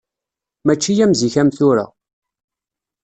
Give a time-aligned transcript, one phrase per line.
[0.65, 1.85] Mačči am zik am tura.